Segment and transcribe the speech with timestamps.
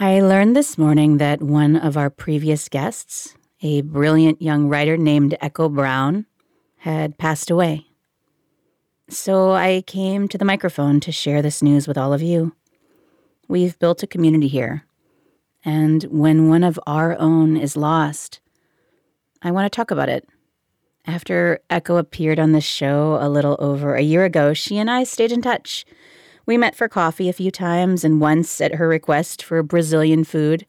[0.00, 5.36] I learned this morning that one of our previous guests, a brilliant young writer named
[5.40, 6.24] Echo Brown,
[6.76, 7.88] had passed away.
[9.08, 12.54] So I came to the microphone to share this news with all of you.
[13.48, 14.84] We've built a community here,
[15.64, 18.38] and when one of our own is lost,
[19.42, 20.28] I want to talk about it.
[21.06, 25.02] After Echo appeared on this show a little over a year ago, she and I
[25.02, 25.84] stayed in touch
[26.48, 30.64] we met for coffee a few times and once at her request for Brazilian food.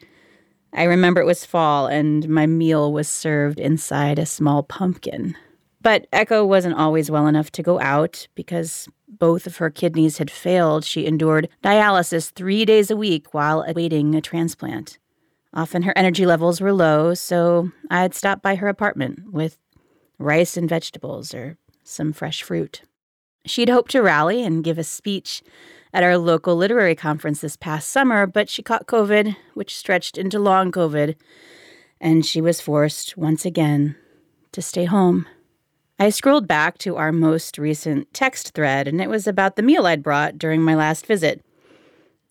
[0.73, 5.37] I remember it was fall and my meal was served inside a small pumpkin.
[5.81, 10.29] But Echo wasn't always well enough to go out because both of her kidneys had
[10.29, 10.83] failed.
[10.83, 14.99] She endured dialysis three days a week while awaiting a transplant.
[15.53, 19.57] Often her energy levels were low, so I'd stop by her apartment with
[20.17, 22.81] rice and vegetables or some fresh fruit.
[23.45, 25.41] She'd hoped to rally and give a speech
[25.93, 30.39] at our local literary conference this past summer, but she caught COVID, which stretched into
[30.39, 31.15] long COVID,
[31.99, 33.95] and she was forced once again
[34.51, 35.27] to stay home.
[35.97, 39.85] I scrolled back to our most recent text thread, and it was about the meal
[39.85, 41.43] I'd brought during my last visit.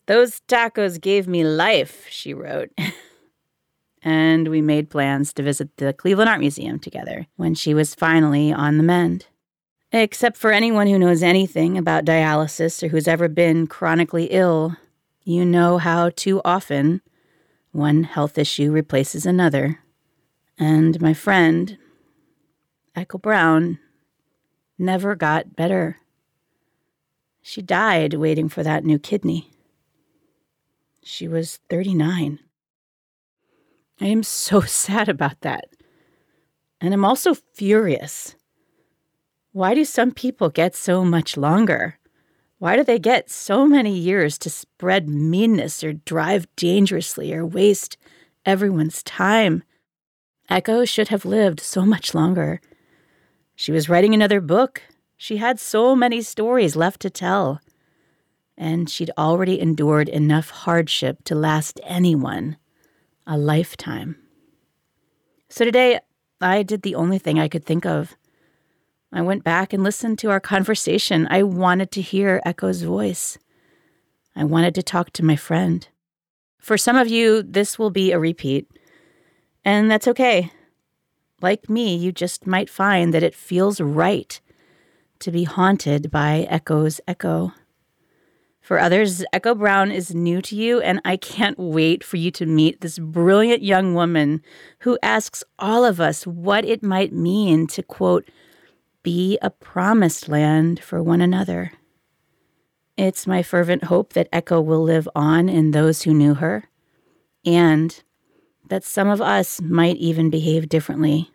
[0.07, 2.71] Those tacos gave me life, she wrote.
[4.01, 8.51] and we made plans to visit the Cleveland Art Museum together when she was finally
[8.51, 9.27] on the mend.
[9.91, 14.75] Except for anyone who knows anything about dialysis or who's ever been chronically ill,
[15.23, 17.01] you know how too often
[17.71, 19.79] one health issue replaces another.
[20.59, 21.77] And my friend,
[22.95, 23.79] Echo Brown,
[24.77, 25.97] never got better.
[27.41, 29.49] She died waiting for that new kidney.
[31.03, 32.37] She was 39.
[33.99, 35.69] I am so sad about that.
[36.79, 38.35] And I'm also furious.
[39.51, 41.97] Why do some people get so much longer?
[42.59, 47.97] Why do they get so many years to spread meanness or drive dangerously or waste
[48.45, 49.63] everyone's time?
[50.49, 52.61] Echo should have lived so much longer.
[53.55, 54.83] She was writing another book.
[55.17, 57.59] She had so many stories left to tell.
[58.55, 62.57] And she'd already endured enough hardship to last anyone
[63.25, 64.15] a lifetime.
[65.49, 65.99] So today,
[66.39, 68.15] I did the only thing I could think of.
[69.11, 71.27] I went back and listened to our conversation.
[71.31, 73.37] I wanted to hear Echo's voice.
[74.35, 75.87] I wanted to talk to my friend.
[76.59, 78.69] For some of you, this will be a repeat,
[79.65, 80.51] and that's okay.
[81.41, 84.39] Like me, you just might find that it feels right
[85.19, 87.53] to be haunted by Echo's echo.
[88.61, 92.45] For others, Echo Brown is new to you, and I can't wait for you to
[92.45, 94.43] meet this brilliant young woman
[94.79, 98.29] who asks all of us what it might mean to, quote,
[99.03, 101.73] be a promised land for one another.
[102.97, 106.65] It's my fervent hope that Echo will live on in those who knew her,
[107.45, 108.03] and
[108.67, 111.31] that some of us might even behave differently.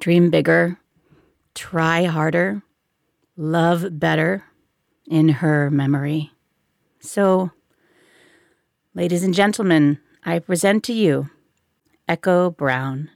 [0.00, 0.78] Dream bigger,
[1.54, 2.62] try harder,
[3.36, 4.44] love better
[5.06, 6.32] in her memory.
[7.00, 7.50] So,
[8.94, 11.30] ladies and gentlemen, I present to you
[12.08, 13.10] Echo Brown.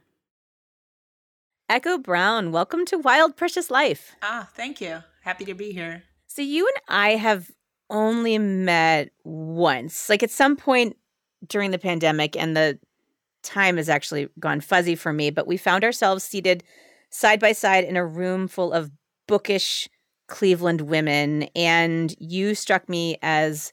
[1.71, 4.17] Echo Brown, welcome to Wild Precious Life.
[4.23, 5.05] Ah, thank you.
[5.23, 6.03] Happy to be here.
[6.27, 7.53] So, you and I have
[7.89, 10.97] only met once, like at some point
[11.47, 12.81] during the pandemic, and the
[13.45, 16.65] time has actually gone fuzzy for me, but we found ourselves seated
[17.11, 18.91] side by side in a room full of
[19.29, 19.89] bookish
[20.27, 23.73] Cleveland women, and you struck me as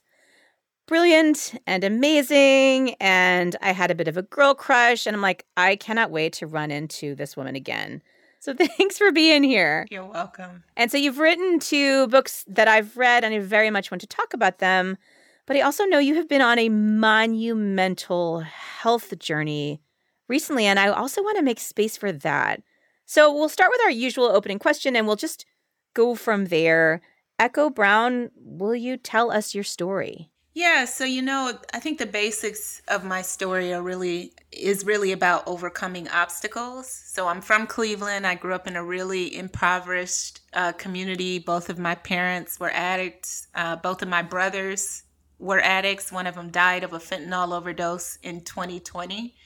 [0.88, 2.94] brilliant and amazing.
[2.94, 5.06] And I had a bit of a girl crush.
[5.06, 8.02] And I'm like, I cannot wait to run into this woman again.
[8.40, 9.86] So thanks for being here.
[9.90, 10.64] You're welcome.
[10.76, 14.06] And so you've written two books that I've read, and I very much want to
[14.06, 14.96] talk about them.
[15.46, 19.80] But I also know you have been on a monumental health journey
[20.28, 22.62] recently, and I also want to make space for that.
[23.06, 25.46] So we'll start with our usual opening question, and we'll just
[25.94, 27.00] go from there.
[27.38, 30.30] Echo Brown, will you tell us your story?
[30.54, 35.12] Yeah, so you know, I think the basics of my story are really is really
[35.12, 36.90] about overcoming obstacles.
[36.90, 38.26] So I'm from Cleveland.
[38.26, 41.38] I grew up in a really impoverished uh, community.
[41.38, 43.46] Both of my parents were addicts.
[43.54, 45.04] Uh, both of my brothers
[45.38, 46.10] were addicts.
[46.10, 49.36] One of them died of a fentanyl overdose in 2020.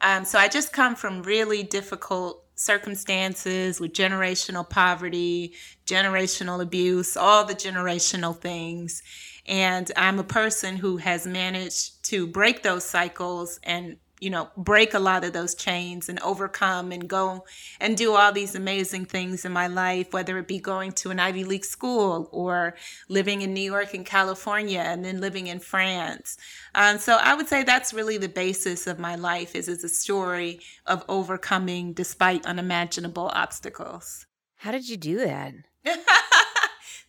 [0.00, 5.54] Um, so I just come from really difficult circumstances with generational poverty,
[5.86, 9.02] generational abuse, all the generational things.
[9.46, 14.94] And I'm a person who has managed to break those cycles and you know, break
[14.94, 17.44] a lot of those chains and overcome and go
[17.78, 21.20] and do all these amazing things in my life, whether it be going to an
[21.20, 22.74] Ivy League school or
[23.10, 26.38] living in New York and California and then living in France.
[26.74, 29.90] Um, so I would say that's really the basis of my life is it's a
[29.90, 34.24] story of overcoming despite unimaginable obstacles.
[34.56, 35.52] How did you do that?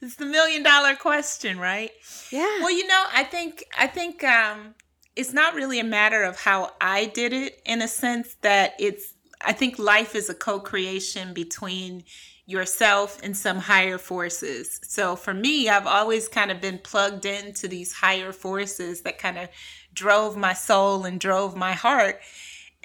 [0.06, 1.92] it's the million dollar question, right?
[2.32, 2.60] Yeah.
[2.62, 4.76] Well, you know, I think I think um,
[5.16, 9.14] it's not really a matter of how I did it in a sense that it's
[9.42, 12.04] I think life is a co-creation between
[12.46, 14.80] yourself and some higher forces.
[14.84, 19.40] So for me, I've always kind of been plugged into these higher forces that kind
[19.40, 19.50] of
[19.94, 22.22] drove my soul and drove my heart.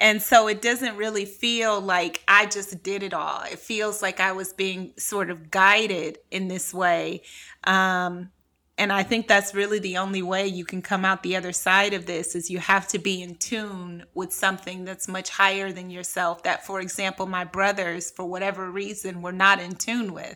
[0.01, 3.43] And so it doesn't really feel like I just did it all.
[3.43, 7.21] It feels like I was being sort of guided in this way.
[7.65, 8.31] Um,
[8.79, 11.93] and I think that's really the only way you can come out the other side
[11.93, 15.91] of this is you have to be in tune with something that's much higher than
[15.91, 20.35] yourself that for example my brothers for whatever reason were not in tune with.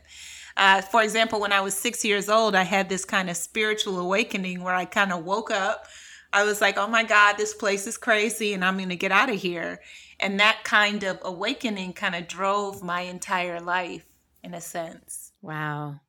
[0.58, 4.00] Uh, for example, when I was six years old, I had this kind of spiritual
[4.00, 5.88] awakening where I kind of woke up.
[6.36, 9.14] I was like, oh my God, this place is crazy and I'm going to get
[9.14, 9.80] out of here.
[10.20, 14.06] And that kind of awakening kind of drove my entire life
[14.44, 15.32] in a sense.
[15.42, 16.02] Wow.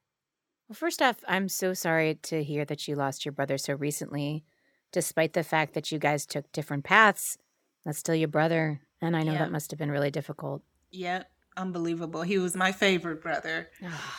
[0.69, 4.45] Well, first off, I'm so sorry to hear that you lost your brother so recently.
[4.91, 7.39] Despite the fact that you guys took different paths,
[7.85, 8.81] that's still your brother.
[9.01, 9.39] And I know yeah.
[9.39, 10.63] that must have been really difficult.
[10.91, 11.23] Yeah,
[11.57, 12.23] unbelievable.
[12.23, 13.71] He was my favorite brother.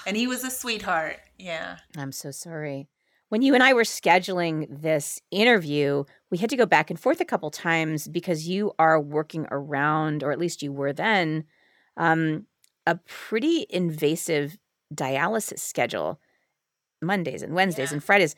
[0.06, 1.18] and he was a sweetheart.
[1.38, 1.80] Yeah.
[1.98, 2.88] I'm so sorry.
[3.30, 7.20] When you and I were scheduling this interview, we had to go back and forth
[7.20, 11.44] a couple times because you are working around, or at least you were then,
[11.98, 12.46] um,
[12.86, 14.58] a pretty invasive
[14.94, 16.22] dialysis schedule
[17.02, 17.96] Mondays and Wednesdays yeah.
[17.96, 18.36] and Fridays.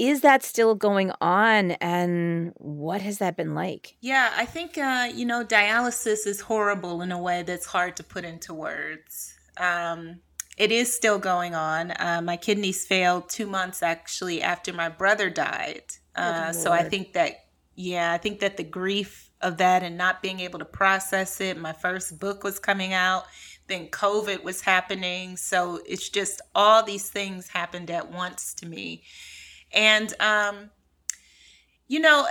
[0.00, 1.72] Is that still going on?
[1.72, 3.96] And what has that been like?
[4.00, 8.02] Yeah, I think, uh, you know, dialysis is horrible in a way that's hard to
[8.02, 9.34] put into words.
[9.56, 10.20] Um,
[10.56, 11.92] it is still going on.
[11.92, 15.82] Uh, my kidneys failed two months actually after my brother died.
[16.14, 20.22] Uh, so I think that, yeah, I think that the grief of that and not
[20.22, 23.24] being able to process it, my first book was coming out
[23.66, 25.36] then COVID was happening.
[25.36, 29.02] So it's just all these things happened at once to me.
[29.72, 30.70] And, um,
[31.86, 32.26] you know,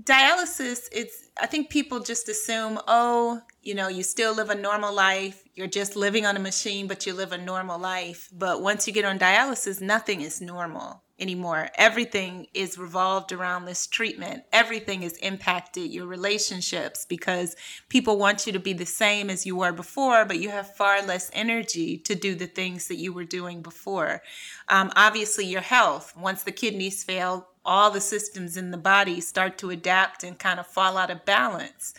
[0.00, 4.94] dialysis, it's, I think people just assume, oh, you know, you still live a normal
[4.94, 5.44] life.
[5.54, 8.28] You're just living on a machine, but you live a normal life.
[8.32, 11.70] But once you get on dialysis, nothing is normal anymore.
[11.76, 14.42] Everything is revolved around this treatment.
[14.52, 17.56] Everything is impacted your relationships because
[17.88, 21.02] people want you to be the same as you were before, but you have far
[21.02, 24.22] less energy to do the things that you were doing before.
[24.68, 29.58] Um, obviously, your health, once the kidneys fail, all the systems in the body start
[29.58, 31.92] to adapt and kind of fall out of balance.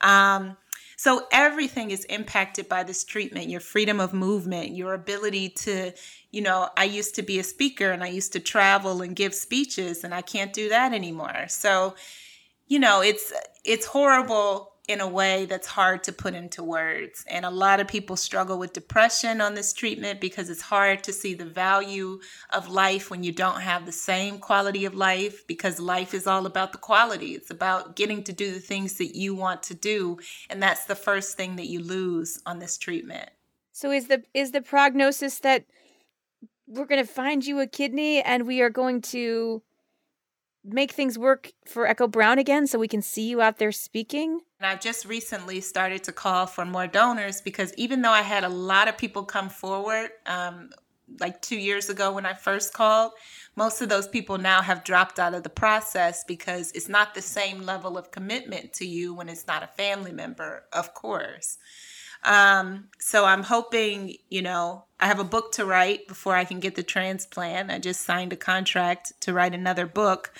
[0.00, 0.56] Um,
[0.96, 5.92] so everything is impacted by this treatment your freedom of movement, your ability to,
[6.32, 9.32] you know, I used to be a speaker and I used to travel and give
[9.32, 11.46] speeches, and I can't do that anymore.
[11.48, 11.94] So,
[12.66, 13.32] you know, it's
[13.64, 17.22] it's horrible in a way that's hard to put into words.
[17.28, 21.12] And a lot of people struggle with depression on this treatment because it's hard to
[21.12, 22.20] see the value
[22.54, 26.46] of life when you don't have the same quality of life because life is all
[26.46, 27.34] about the quality.
[27.34, 30.18] It's about getting to do the things that you want to do,
[30.48, 33.28] and that's the first thing that you lose on this treatment.
[33.72, 35.66] So is the is the prognosis that
[36.66, 39.62] we're going to find you a kidney and we are going to
[40.72, 44.40] make things work for Echo Brown again so we can see you out there speaking?
[44.60, 48.44] And I've just recently started to call for more donors because even though I had
[48.44, 50.70] a lot of people come forward, um,
[51.20, 53.12] like two years ago when I first called,
[53.56, 57.22] most of those people now have dropped out of the process because it's not the
[57.22, 61.58] same level of commitment to you when it's not a family member, of course.
[62.24, 66.60] Um, so I'm hoping, you know, I have a book to write before I can
[66.60, 67.70] get the transplant.
[67.70, 70.32] I just signed a contract to write another book.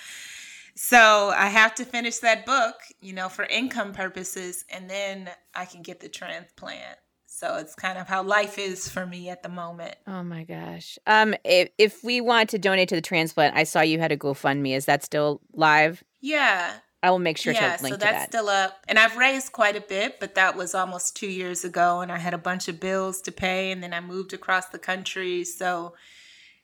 [0.75, 5.65] So I have to finish that book, you know, for income purposes, and then I
[5.65, 6.97] can get the transplant.
[7.25, 9.95] So it's kind of how life is for me at the moment.
[10.07, 10.97] Oh my gosh.
[11.07, 14.17] Um if if we want to donate to the transplant, I saw you had a
[14.17, 14.75] GoFundMe.
[14.75, 16.03] Is that still live?
[16.19, 16.73] Yeah.
[17.01, 18.29] I will make sure yeah, to link so that's that.
[18.29, 18.83] still up.
[18.87, 22.17] And I've raised quite a bit, but that was almost two years ago and I
[22.17, 25.45] had a bunch of bills to pay and then I moved across the country.
[25.45, 25.93] So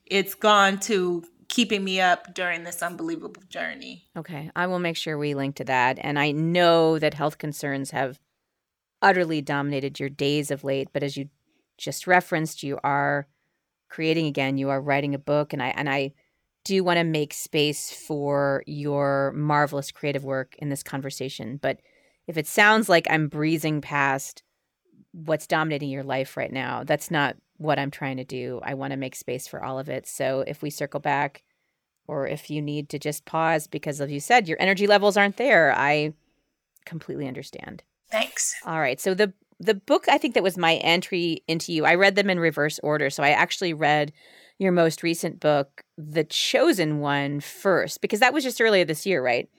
[0.06, 4.08] it's gone to keeping me up during this unbelievable journey.
[4.18, 4.52] Okay.
[4.56, 6.00] I will make sure we link to that.
[6.02, 8.20] And I know that health concerns have
[9.02, 11.30] utterly dominated your days of late, but as you
[11.78, 13.28] just referenced, you are
[13.90, 16.14] creating again, you are writing a book and I and I
[16.66, 21.58] do want to make space for your marvelous creative work in this conversation.
[21.62, 21.80] But
[22.28, 24.44] if it sounds like I'm breezing past
[25.14, 28.60] what's dominating your life right now, that's not what I'm trying to do.
[28.64, 30.08] I want to make space for all of it.
[30.08, 31.44] So if we circle back,
[32.08, 35.38] or if you need to just pause because, as you said, your energy levels aren't
[35.38, 36.14] there, I
[36.86, 37.84] completely understand.
[38.12, 38.54] Thanks.
[38.66, 39.00] All right.
[39.00, 41.86] So the the book I think that was my entry into you.
[41.86, 43.10] I read them in reverse order.
[43.10, 44.12] So I actually read
[44.58, 49.24] your most recent book, The Chosen One, first because that was just earlier this year,
[49.24, 49.50] right?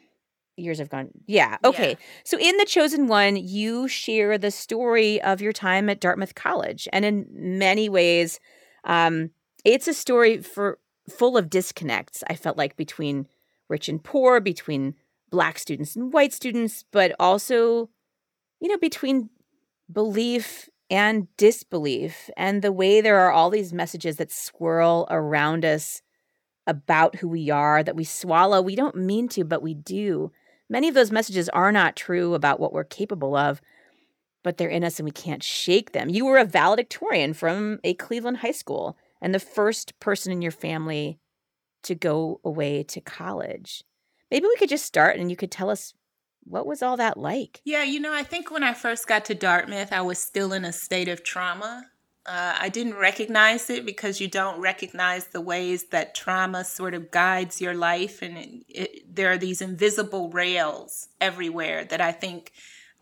[0.57, 1.11] Years have gone.
[1.27, 1.59] Yeah.
[1.65, 1.91] Okay.
[1.91, 1.97] Yeah.
[2.25, 6.89] So in The Chosen One, you share the story of your time at Dartmouth College,
[6.93, 8.41] and in many ways,
[8.85, 9.31] um,
[9.65, 10.79] it's a story for
[11.11, 12.25] full of disconnects.
[12.29, 13.27] I felt like between
[13.69, 14.95] rich and poor, between
[15.31, 17.91] black students and white students, but also
[18.61, 19.31] you know, between
[19.93, 26.03] belief and disbelief, and the way there are all these messages that swirl around us
[26.67, 28.61] about who we are that we swallow.
[28.61, 30.33] We don't mean to, but we do.
[30.69, 33.61] Many of those messages are not true about what we're capable of,
[34.43, 36.09] but they're in us and we can't shake them.
[36.09, 40.53] You were a valedictorian from a Cleveland high school and the first person in your
[40.53, 41.19] family
[41.85, 43.85] to go away to college.
[44.31, 45.95] Maybe we could just start and you could tell us
[46.49, 47.61] what was all that like?
[47.65, 50.65] Yeah, you know, I think when I first got to Dartmouth, I was still in
[50.65, 51.87] a state of trauma.
[52.25, 57.11] Uh, I didn't recognize it because you don't recognize the ways that trauma sort of
[57.11, 58.21] guides your life.
[58.21, 62.53] And it, it, there are these invisible rails everywhere that I think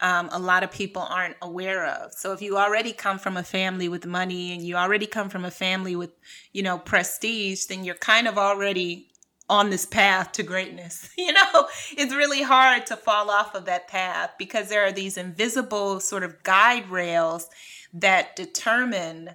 [0.01, 2.13] um, a lot of people aren't aware of.
[2.13, 5.45] So if you already come from a family with money and you already come from
[5.45, 6.11] a family with,
[6.53, 9.09] you know, prestige, then you're kind of already
[9.49, 11.11] on this path to greatness.
[11.19, 15.17] You know, it's really hard to fall off of that path because there are these
[15.17, 17.49] invisible sort of guide rails
[17.95, 19.31] that determine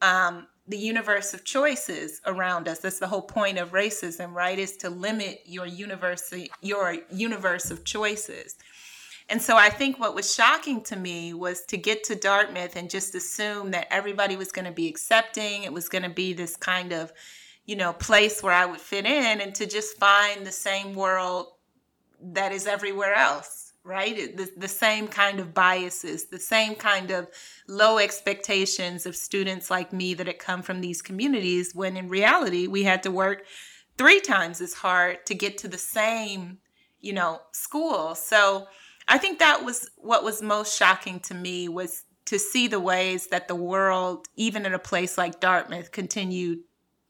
[0.00, 2.78] um, the universe of choices around us.
[2.78, 4.58] That's the whole point of racism, right?
[4.58, 6.32] Is to limit your universe,
[6.62, 8.56] your universe of choices.
[9.28, 12.88] And so I think what was shocking to me was to get to Dartmouth and
[12.88, 15.64] just assume that everybody was going to be accepting.
[15.64, 17.12] It was going to be this kind of
[17.66, 21.48] you know, place where I would fit in and to just find the same world
[22.22, 24.36] that is everywhere else, right?
[24.36, 27.28] The, the same kind of biases, the same kind of
[27.68, 32.68] low expectations of students like me that had come from these communities, when in reality,
[32.68, 33.44] we had to work
[33.98, 36.58] three times as hard to get to the same,
[37.00, 38.14] you know, school.
[38.14, 38.68] So
[39.08, 43.28] I think that was what was most shocking to me was to see the ways
[43.28, 46.58] that the world, even in a place like Dartmouth, continued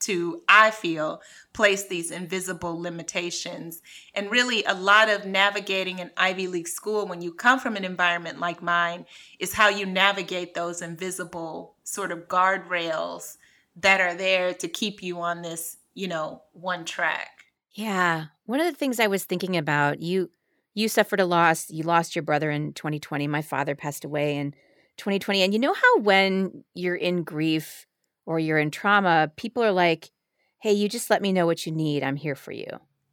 [0.00, 1.21] to, I feel,
[1.53, 3.83] place these invisible limitations.
[4.15, 7.85] And really, a lot of navigating an Ivy League school when you come from an
[7.85, 9.07] environment like mine
[9.38, 13.37] is how you navigate those invisible sort of guardrails
[13.76, 17.29] that are there to keep you on this, you know, one track.
[17.73, 18.26] Yeah.
[18.47, 20.31] One of the things I was thinking about, you
[20.76, 21.71] you suffered a loss.
[21.71, 23.26] You lost your brother in 2020.
[23.26, 24.53] My father passed away in
[24.99, 25.43] 2020.
[25.43, 27.87] And you know how when you're in grief,
[28.26, 30.11] or you're in trauma, people are like,
[30.59, 32.02] hey, you just let me know what you need.
[32.02, 32.66] I'm here for you.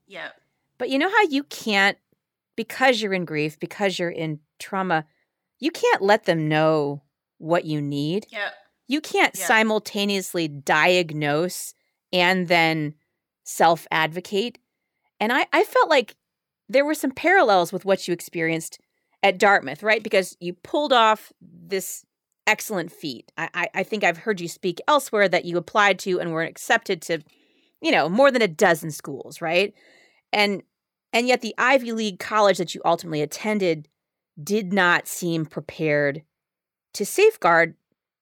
[0.07, 0.29] Yeah.
[0.77, 1.97] But you know how you can't,
[2.55, 5.05] because you're in grief, because you're in trauma,
[5.59, 7.03] you can't let them know
[7.37, 8.25] what you need.
[8.29, 8.49] Yeah.
[8.87, 9.45] You can't Yeah.
[9.45, 11.73] simultaneously diagnose
[12.11, 12.95] and then
[13.43, 14.57] self advocate.
[15.19, 16.15] And I, I felt like
[16.69, 18.79] there were some parallels with what you experienced
[19.21, 20.03] at Dartmouth, right?
[20.03, 22.05] Because you pulled off this
[22.47, 23.31] excellent feat.
[23.37, 26.43] I, I, I think I've heard you speak elsewhere that you applied to and were
[26.43, 27.19] accepted to,
[27.81, 29.73] you know, more than a dozen schools, right?
[30.31, 30.63] And
[31.11, 33.87] and yet the Ivy League college that you ultimately attended
[34.41, 36.23] did not seem prepared
[36.93, 37.75] to safeguard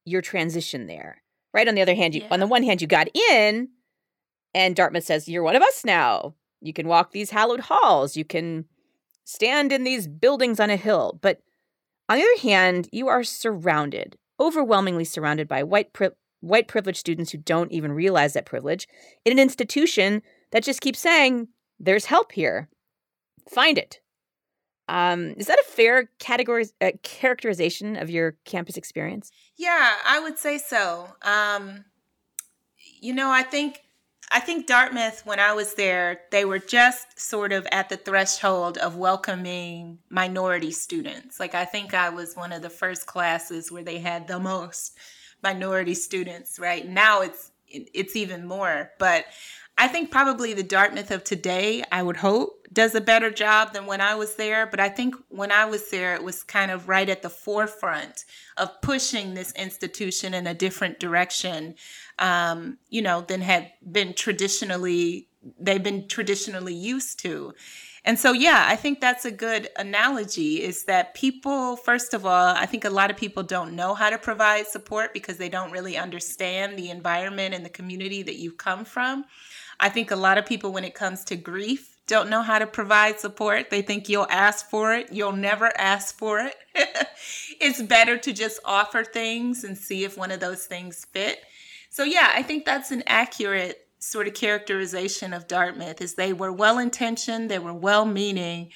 [0.05, 1.21] your transition there.
[1.53, 1.67] Right?
[1.67, 3.69] On the other hand, you on the one hand you got in
[4.53, 6.35] and Dartmouth says you're one of us now.
[6.61, 8.65] You can walk these hallowed halls, you can
[9.23, 11.41] stand in these buildings on a hill, but
[12.11, 16.09] on the other hand, you are surrounded, overwhelmingly surrounded by white pri-
[16.41, 18.85] white privileged students who don't even realize that privilege
[19.23, 21.47] in an institution that just keeps saying
[21.79, 22.67] there's help here.
[23.49, 24.01] Find it.
[24.89, 29.31] Um, is that a fair category uh, characterization of your campus experience?
[29.55, 31.07] Yeah, I would say so.
[31.21, 31.85] Um,
[32.99, 33.79] you know, I think
[34.33, 38.77] I think Dartmouth, when I was there, they were just sort of at the threshold
[38.77, 41.37] of welcoming minority students.
[41.37, 44.97] Like, I think I was one of the first classes where they had the most
[45.43, 46.87] minority students, right?
[46.87, 48.91] Now it's it's even more.
[48.99, 49.25] But
[49.77, 53.85] I think probably the Dartmouth of today, I would hope, does a better job than
[53.85, 54.67] when I was there.
[54.67, 58.25] But I think when I was there, it was kind of right at the forefront
[58.57, 61.75] of pushing this institution in a different direction
[62.19, 65.27] um, you know, than had been traditionally
[65.59, 67.53] they've been traditionally used to.
[68.03, 72.55] And so, yeah, I think that's a good analogy is that people, first of all,
[72.55, 75.71] I think a lot of people don't know how to provide support because they don't
[75.71, 79.25] really understand the environment and the community that you've come from.
[79.81, 82.67] I think a lot of people, when it comes to grief, don't know how to
[82.67, 83.69] provide support.
[83.69, 85.11] They think you'll ask for it.
[85.11, 86.55] You'll never ask for it.
[87.59, 91.39] it's better to just offer things and see if one of those things fit.
[91.89, 96.51] So yeah, I think that's an accurate sort of characterization of Dartmouth is they were
[96.51, 98.69] well intentioned, they were well meaning,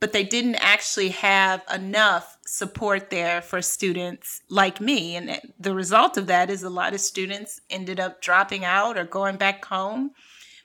[0.00, 5.16] but they didn't actually have enough support there for students like me.
[5.16, 9.04] And the result of that is a lot of students ended up dropping out or
[9.04, 10.12] going back home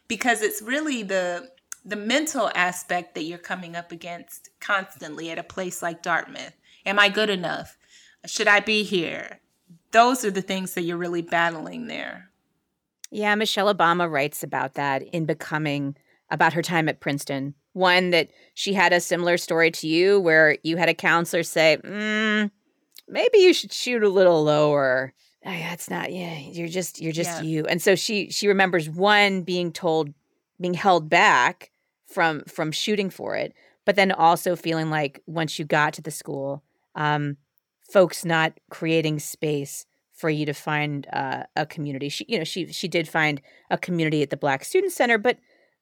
[0.07, 1.49] because it's really the
[1.85, 6.53] the mental aspect that you're coming up against constantly at a place like Dartmouth.
[6.85, 7.77] Am I good enough?
[8.25, 9.41] Should I be here?
[9.93, 12.29] those are the things that you're really battling there.
[13.09, 15.95] Yeah, Michelle Obama writes about that in Becoming
[16.29, 17.53] about her time at Princeton.
[17.73, 21.77] One that she had a similar story to you where you had a counselor say,
[21.83, 22.51] mm,
[23.07, 25.13] maybe you should shoot a little lower.
[25.45, 27.49] Oh, yeah, it's not, yeah, you're just, you're just yeah.
[27.49, 27.65] you.
[27.65, 30.13] And so she, she remembers one being told,
[30.59, 31.71] being held back
[32.07, 33.53] from, from shooting for it,
[33.85, 36.63] but then also feeling like once you got to the school,
[36.95, 37.37] um,
[37.81, 42.07] folks not creating space for you to find uh, a community.
[42.09, 45.37] She, you know, she she did find a community at the Black Student Center, but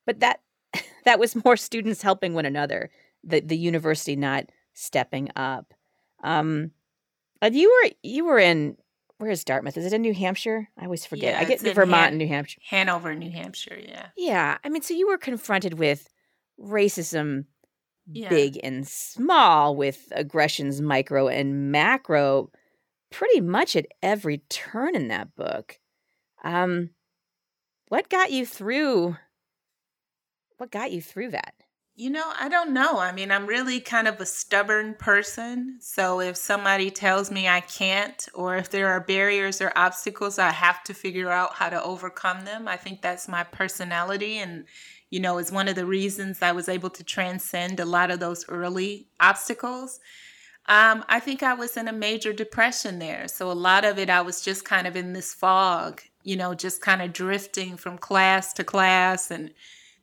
[0.05, 0.41] but that
[1.05, 2.89] that was more students helping one another.
[3.23, 5.73] The the university not stepping up.
[6.23, 6.71] Um,
[7.51, 8.77] you were you were in
[9.21, 9.77] where is Dartmouth?
[9.77, 10.67] Is it in New Hampshire?
[10.79, 11.33] I always forget.
[11.35, 12.59] Yeah, I get Vermont Han- and New Hampshire.
[12.67, 13.77] Hanover, New Hampshire.
[13.79, 14.07] Yeah.
[14.17, 16.09] Yeah, I mean, so you were confronted with
[16.59, 17.46] racism
[18.11, 18.29] yeah.
[18.29, 22.50] big and small with aggressions micro and macro
[23.11, 25.79] pretty much at every turn in that book.
[26.43, 26.89] Um
[27.89, 29.17] what got you through
[30.57, 31.53] what got you through that?
[31.93, 32.99] You know, I don't know.
[32.99, 35.77] I mean, I'm really kind of a stubborn person.
[35.81, 40.51] So if somebody tells me I can't, or if there are barriers or obstacles, I
[40.51, 42.67] have to figure out how to overcome them.
[42.67, 44.37] I think that's my personality.
[44.37, 44.65] And
[45.11, 48.19] you know, is one of the reasons I was able to transcend a lot of
[48.21, 49.99] those early obstacles.
[50.67, 53.27] Um, I think I was in a major depression there.
[53.27, 56.53] So a lot of it, I was just kind of in this fog, you know,
[56.53, 59.51] just kind of drifting from class to class and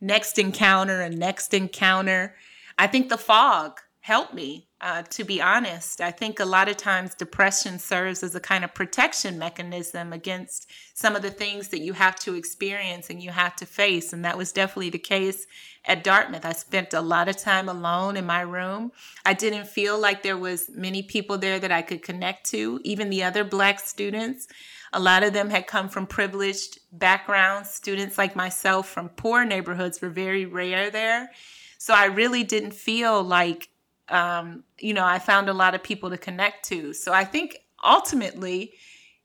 [0.01, 2.35] next encounter and next encounter.
[2.77, 6.01] I think the fog helped me uh, to be honest.
[6.01, 10.71] I think a lot of times depression serves as a kind of protection mechanism against
[10.95, 14.13] some of the things that you have to experience and you have to face.
[14.13, 15.47] And that was definitely the case
[15.85, 16.45] at Dartmouth.
[16.45, 18.93] I spent a lot of time alone in my room.
[19.25, 23.11] I didn't feel like there was many people there that I could connect to, even
[23.11, 24.47] the other black students.
[24.93, 27.71] A lot of them had come from privileged backgrounds.
[27.71, 31.31] Students like myself from poor neighborhoods were very rare there.
[31.79, 33.69] So I really didn't feel like
[34.09, 36.93] um, you know, I found a lot of people to connect to.
[36.93, 38.73] So I think ultimately,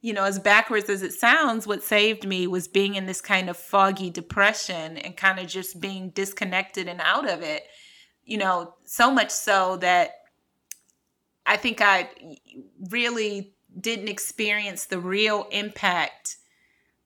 [0.02, 3.49] you know, as backwards as it sounds, what saved me was being in this kind
[3.49, 7.63] of foggy depression and kind of just being disconnected and out of it.
[8.26, 10.12] You know, so much so that
[11.45, 12.10] I think I
[12.89, 16.38] really didn't experience the real impact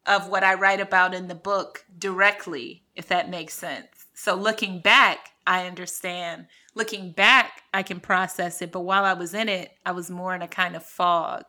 [0.06, 3.88] of what I write about in the book directly, if that makes sense.
[4.14, 8.72] So looking back, I understand looking back, I can process it.
[8.72, 11.44] But while I was in it, I was more in a kind of fog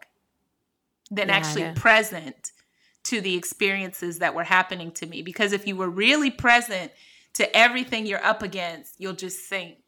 [1.11, 2.53] than yeah, actually present
[3.05, 5.23] to the experiences that were happening to me.
[5.23, 6.93] Because if you were really present
[7.35, 9.79] to everything you're up against, you'll just sink.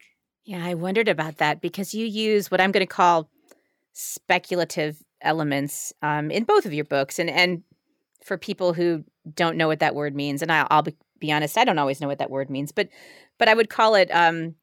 [0.45, 3.29] Yeah, I wondered about that because you use what I'm going to call
[3.93, 7.19] speculative elements um, in both of your books.
[7.19, 7.63] And, and
[8.23, 9.03] for people who
[9.33, 10.83] don't know what that word means, and I'll, I'll
[11.19, 12.89] be, honest, I don't always know what that word means, but
[13.37, 14.55] but I would call it um,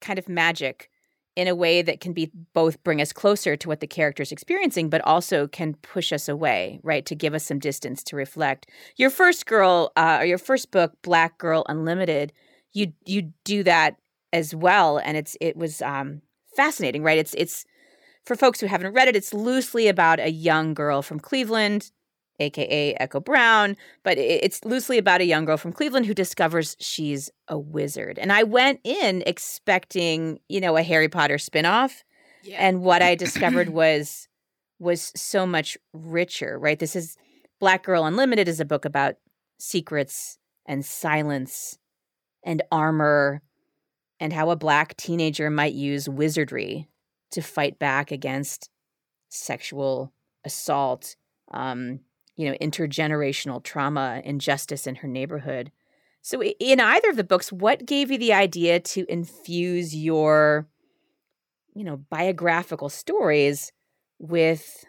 [0.00, 0.90] kind of magic
[1.36, 4.90] in a way that can be both bring us closer to what the character's experiencing,
[4.90, 7.06] but also can push us away, right?
[7.06, 8.66] To give us some distance to reflect.
[8.96, 12.32] Your first girl, uh, or your first book, Black Girl Unlimited,
[12.72, 13.96] you you do that
[14.32, 16.22] as well, and it's it was um,
[16.56, 17.18] fascinating, right?
[17.18, 17.64] It's it's
[18.30, 21.90] for folks who haven't read it, it's loosely about a young girl from Cleveland,
[22.38, 27.28] aka Echo Brown, but it's loosely about a young girl from Cleveland who discovers she's
[27.48, 28.20] a wizard.
[28.20, 32.04] And I went in expecting, you know, a Harry Potter spinoff,
[32.44, 32.58] yeah.
[32.60, 34.28] and what I discovered was
[34.78, 36.78] was so much richer, right?
[36.78, 37.16] This is
[37.58, 39.16] Black Girl Unlimited is a book about
[39.58, 41.78] secrets and silence
[42.44, 43.42] and armor
[44.20, 46.86] and how a black teenager might use wizardry
[47.30, 48.70] to fight back against
[49.28, 50.12] sexual
[50.44, 51.16] assault,
[51.52, 52.00] um,
[52.36, 55.70] you know, intergenerational trauma, injustice in her neighborhood.
[56.22, 60.68] So, in either of the books, what gave you the idea to infuse your,
[61.74, 63.72] you know, biographical stories
[64.18, 64.84] with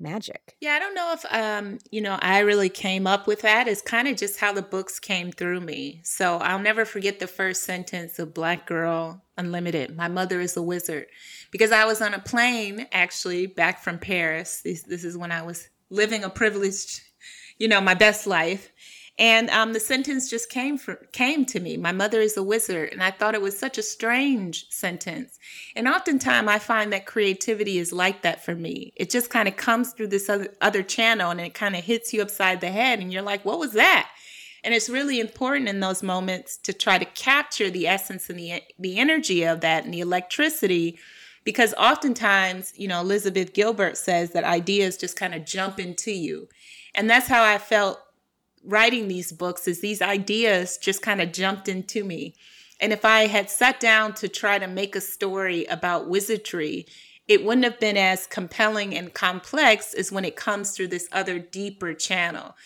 [0.00, 0.56] magic.
[0.60, 3.68] Yeah, I don't know if um, you know, I really came up with that.
[3.68, 6.00] It's kind of just how the books came through me.
[6.04, 9.96] So I'll never forget the first sentence of Black Girl Unlimited.
[9.96, 11.06] My mother is a wizard.
[11.50, 14.60] Because I was on a plane actually back from Paris.
[14.62, 17.00] This this is when I was living a privileged,
[17.58, 18.70] you know, my best life.
[19.20, 20.80] And um, the sentence just came
[21.12, 21.76] came to me.
[21.76, 25.38] My mother is a wizard, and I thought it was such a strange sentence.
[25.76, 28.94] And oftentimes, I find that creativity is like that for me.
[28.96, 32.14] It just kind of comes through this other, other channel, and it kind of hits
[32.14, 34.08] you upside the head, and you're like, "What was that?"
[34.64, 38.62] And it's really important in those moments to try to capture the essence and the
[38.78, 40.98] the energy of that and the electricity
[41.44, 46.48] because oftentimes, you know, Elizabeth Gilbert says that ideas just kind of jump into you.
[46.94, 47.98] And that's how I felt
[48.64, 52.34] writing these books is these ideas just kind of jumped into me.
[52.80, 56.86] And if I had sat down to try to make a story about wizardry,
[57.28, 61.38] it wouldn't have been as compelling and complex as when it comes through this other
[61.38, 62.56] deeper channel.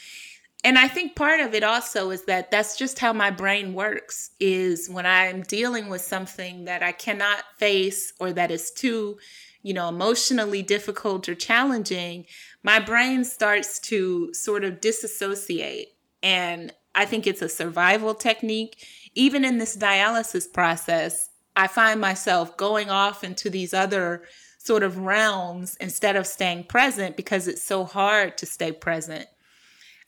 [0.65, 4.31] And I think part of it also is that that's just how my brain works
[4.41, 9.19] is when I'm dealing with something that I cannot face or that is too,
[9.63, 12.25] you know, emotionally difficult or challenging,
[12.65, 15.89] my brain starts to sort of disassociate.
[16.23, 18.85] And I think it's a survival technique.
[19.15, 24.23] Even in this dialysis process, I find myself going off into these other
[24.59, 29.27] sort of realms instead of staying present because it's so hard to stay present.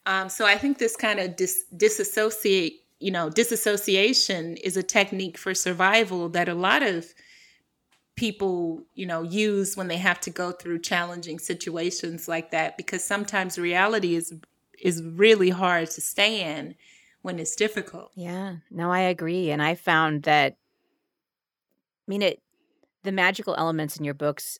[0.06, 5.36] Um, so I think this kind of dis- disassociate, you know, disassociation is a technique
[5.36, 7.12] for survival that a lot of
[8.16, 13.04] people you know use when they have to go through challenging situations like that because
[13.04, 14.34] sometimes reality is
[14.80, 16.74] is really hard to stay in
[17.22, 18.10] when it's difficult.
[18.14, 18.56] Yeah.
[18.70, 22.42] No i agree and i found that i mean it
[23.02, 24.58] the magical elements in your books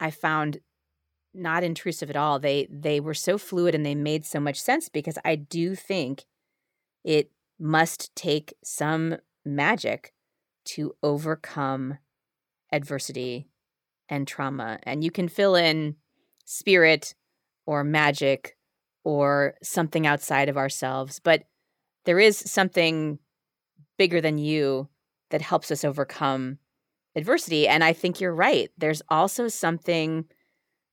[0.00, 0.58] i found
[1.34, 2.38] not intrusive at all.
[2.38, 6.24] They they were so fluid and they made so much sense because i do think
[7.04, 10.12] it must take some magic
[10.64, 11.98] to overcome
[12.72, 13.48] adversity
[14.08, 14.78] and trauma.
[14.82, 15.96] And you can fill in
[16.44, 17.14] spirit
[17.66, 18.56] or magic
[19.04, 21.20] or something outside of ourselves.
[21.22, 21.44] But
[22.04, 23.18] there is something
[23.98, 24.88] bigger than you
[25.30, 26.58] that helps us overcome
[27.14, 27.68] adversity.
[27.68, 28.70] And I think you're right.
[28.78, 30.24] There's also something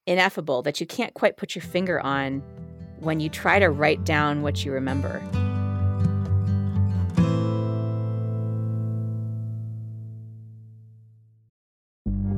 [0.07, 2.43] ineffable that you can't quite put your finger on
[2.99, 5.21] when you try to write down what you remember.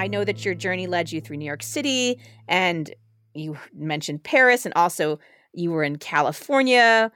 [0.00, 2.90] I know that your journey led you through New York City and
[3.34, 5.18] you mentioned Paris and also
[5.52, 7.12] you were in California.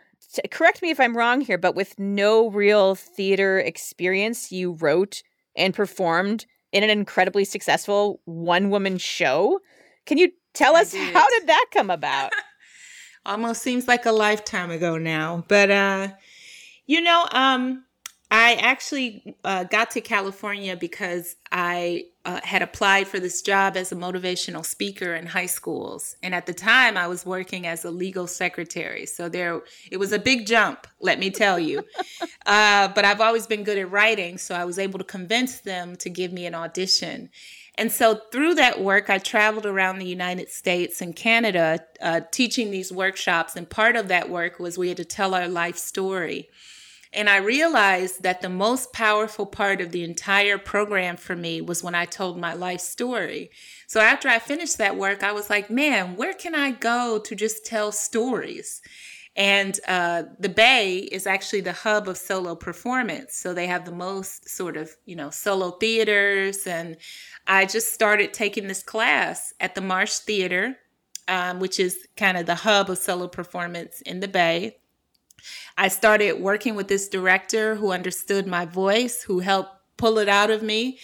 [0.51, 5.23] Correct me if I'm wrong here, but with no real theater experience, you wrote
[5.57, 9.61] and performed in an incredibly successful one woman show.
[10.05, 11.15] Can you tell us did.
[11.15, 12.33] how did that come about?
[13.25, 16.09] Almost seems like a lifetime ago now, but uh
[16.85, 17.87] you know, um
[18.31, 23.93] I actually uh, got to California because I uh, had applied for this job as
[23.93, 27.91] a motivational speaker in high schools, and at the time I was working as a
[27.91, 29.07] legal secretary.
[29.07, 31.85] So there, it was a big jump, let me tell you.
[32.47, 35.97] uh, but I've always been good at writing, so I was able to convince them
[35.97, 37.31] to give me an audition.
[37.77, 42.71] And so through that work, I traveled around the United States and Canada uh, teaching
[42.71, 43.57] these workshops.
[43.57, 46.49] And part of that work was we had to tell our life story.
[47.15, 51.83] And I realized that the most powerful part of the entire program for me was
[51.83, 53.51] when I told my life story.
[53.87, 57.35] So after I finished that work, I was like, man, where can I go to
[57.37, 58.83] just tell stories?
[59.37, 63.37] And uh, the Bay is actually the hub of solo performance.
[63.37, 66.67] So they have the most sort of, you know, solo theaters.
[66.67, 66.97] And
[67.47, 70.77] I just started taking this class at the Marsh Theater,
[71.29, 74.79] um, which is kind of the hub of solo performance in the Bay.
[75.77, 80.51] I started working with this director who understood my voice, who helped pull it out
[80.51, 80.99] of me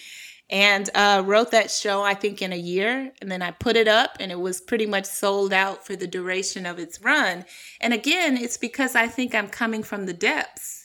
[0.51, 3.13] and uh, wrote that show i think in a year.
[3.21, 6.07] And then i put it up and it was pretty much sold out for the
[6.07, 7.45] duration of its run.
[7.81, 10.79] And again it's because i think i'm coming from the depths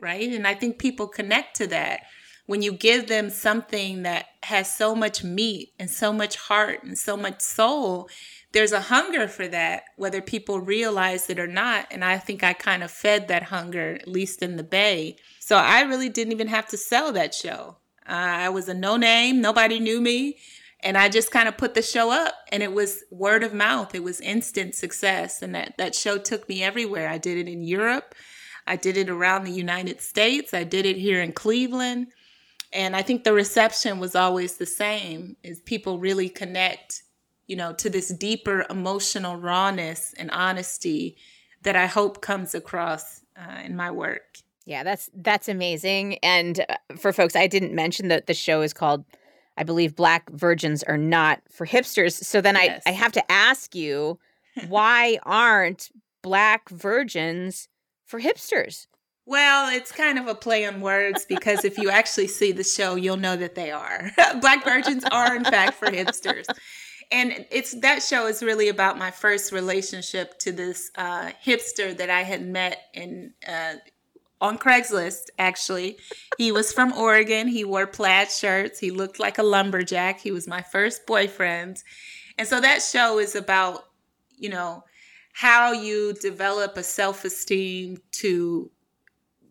[0.00, 0.32] right?
[0.32, 2.00] And i think people connect to that.
[2.46, 6.98] When you give them something that has so much meat and so much heart and
[6.98, 8.10] so much soul
[8.52, 12.52] there's a hunger for that whether people realize it or not and i think i
[12.52, 16.48] kind of fed that hunger at least in the bay so i really didn't even
[16.48, 20.38] have to sell that show I was a no name, nobody knew me.
[20.80, 23.94] And I just kind of put the show up and it was word of mouth.
[23.94, 25.40] It was instant success.
[25.40, 27.08] And that, that show took me everywhere.
[27.08, 28.16] I did it in Europe.
[28.66, 30.52] I did it around the United States.
[30.52, 32.08] I did it here in Cleveland.
[32.72, 37.02] And I think the reception was always the same is people really connect,
[37.46, 41.16] you know, to this deeper emotional rawness and honesty
[41.62, 44.38] that I hope comes across uh, in my work.
[44.64, 46.18] Yeah, that's that's amazing.
[46.18, 49.04] And uh, for folks, I didn't mention that the show is called,
[49.56, 52.12] I believe, Black Virgins Are Not for Hipsters.
[52.24, 52.82] So then yes.
[52.86, 54.18] I, I have to ask you,
[54.68, 55.90] why aren't
[56.22, 57.68] black virgins
[58.04, 58.86] for hipsters?
[59.24, 62.96] Well, it's kind of a play on words because if you actually see the show,
[62.96, 64.10] you'll know that they are.
[64.40, 66.44] black virgins are, in fact, for hipsters.
[67.12, 72.08] And it's that show is really about my first relationship to this uh, hipster that
[72.08, 73.74] I had met in uh,
[74.40, 75.98] on Craigslist, actually.
[76.36, 77.46] He was from Oregon.
[77.46, 78.80] He wore plaid shirts.
[78.80, 80.20] He looked like a lumberjack.
[80.20, 81.82] He was my first boyfriend.
[82.38, 83.84] And so that show is about,
[84.36, 84.82] you know,
[85.32, 88.70] how you develop a self esteem to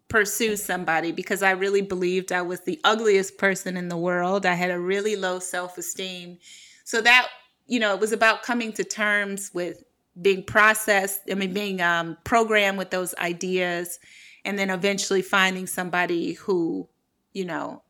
[0.09, 4.45] pursue somebody because I really believed I was the ugliest person in the world.
[4.45, 6.37] I had a really low self esteem.
[6.83, 7.29] So that,
[7.67, 9.83] you know, it was about coming to terms with
[10.19, 13.99] being processed, I mean, being um, programmed with those ideas
[14.43, 16.89] and then eventually finding somebody who,
[17.33, 17.83] you know,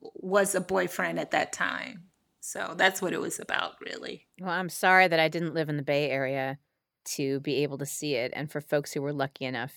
[0.00, 2.04] was a boyfriend at that time.
[2.40, 4.26] So that's what it was about, really.
[4.40, 6.58] Well, I'm sorry that I didn't live in the Bay Area
[7.04, 8.32] to be able to see it.
[8.34, 9.72] And for folks who were lucky enough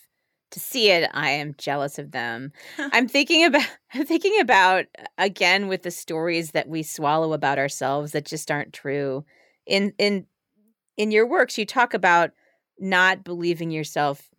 [0.55, 2.53] to see it, I am jealous of them.
[2.77, 7.59] I'm thinking about I'm thinking about uh, again with the stories that we swallow about
[7.59, 9.25] ourselves that just aren't true.
[9.67, 10.25] In in
[10.95, 12.31] in your works, you talk about
[12.79, 14.29] not believing yourself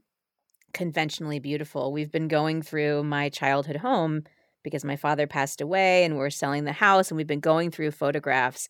[0.73, 1.93] conventionally beautiful.
[1.93, 4.23] We've been going through my childhood home
[4.65, 7.91] because my father passed away and we're selling the house and we've been going through
[7.91, 8.69] photographs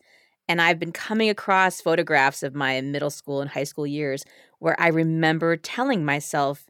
[0.49, 4.25] and I've been coming across photographs of my middle school and high school years
[4.59, 6.65] where I remember telling myself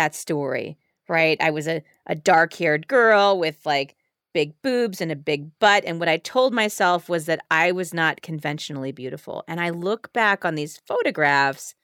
[0.00, 1.36] that story, right?
[1.40, 3.96] I was a, a dark haired girl with like
[4.32, 5.84] big boobs and a big butt.
[5.84, 9.44] And what I told myself was that I was not conventionally beautiful.
[9.46, 11.74] And I look back on these photographs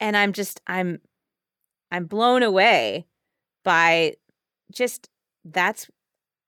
[0.00, 1.00] and I'm just, I'm
[1.90, 3.06] I'm blown away
[3.64, 4.14] by
[4.70, 5.08] just
[5.44, 5.88] that's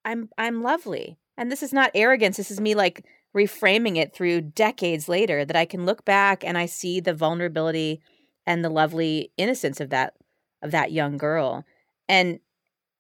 [0.05, 1.19] I'm I'm lovely.
[1.39, 2.37] And this is not arrogance.
[2.37, 6.59] This is me like reframing it through decades later that I can look back and
[6.59, 8.03] I see the vulnerability
[8.47, 10.15] and the lovely innocence of that
[10.63, 11.65] of that young girl.
[12.09, 12.41] And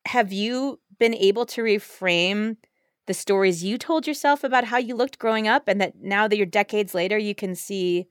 [0.07, 2.57] have you been able to reframe
[3.07, 6.37] the stories you told yourself about how you looked growing up and that now that
[6.37, 8.07] you're decades later you can see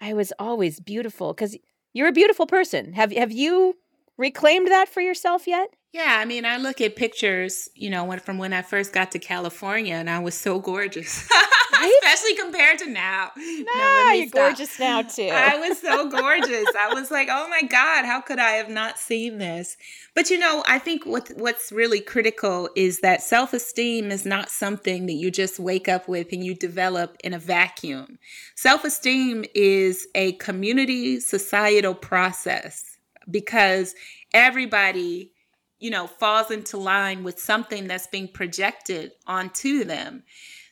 [0.00, 1.56] I was always beautiful cuz
[1.92, 2.92] you're a beautiful person.
[2.92, 3.76] Have have you
[4.16, 5.70] reclaimed that for yourself yet?
[5.92, 9.10] Yeah, I mean, I look at pictures, you know, when, from when I first got
[9.12, 11.26] to California, and I was so gorgeous,
[11.80, 11.98] right?
[12.02, 13.30] especially compared to now.
[13.36, 14.48] No, no you're stop.
[14.48, 15.30] gorgeous now too.
[15.32, 16.66] I was so gorgeous.
[16.78, 19.76] I was like, oh my god, how could I have not seen this?
[20.14, 24.50] But you know, I think what what's really critical is that self esteem is not
[24.50, 28.18] something that you just wake up with and you develop in a vacuum.
[28.54, 32.96] Self esteem is a community societal process
[33.30, 33.94] because
[34.32, 35.32] everybody
[35.78, 40.24] you know, falls into line with something that's being projected onto them.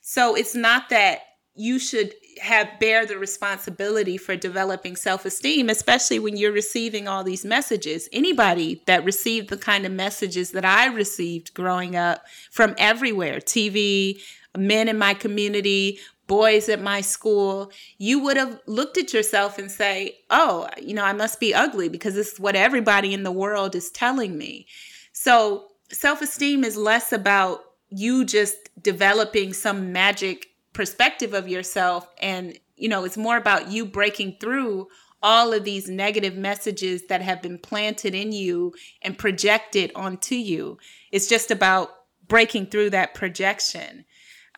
[0.08, 1.22] So it's not that,
[1.58, 7.46] you should have bear the responsibility for developing self-esteem especially when you're receiving all these
[7.46, 8.10] messages.
[8.12, 14.20] Anybody that received the kind of messages that i received growing up from everywhere tv
[14.54, 19.70] men in my community boys at my school you would have looked at yourself and
[19.70, 23.32] say oh you know i must be ugly because this is what everybody in the
[23.32, 24.66] world is telling me.
[25.14, 32.08] So self-esteem is less about you just developing some magic perspective of yourself.
[32.18, 34.88] And you know it's more about you breaking through
[35.22, 40.78] all of these negative messages that have been planted in you and projected onto you.
[41.10, 41.90] It's just about
[42.28, 44.04] breaking through that projection.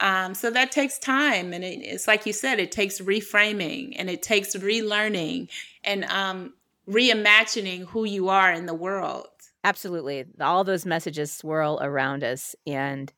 [0.01, 4.09] Um, so that takes time and it, it's like you said it takes reframing and
[4.09, 5.49] it takes relearning
[5.83, 6.55] and um,
[6.89, 9.27] reimagining who you are in the world.
[9.65, 10.25] Absolutely.
[10.41, 13.13] All those messages swirl around us and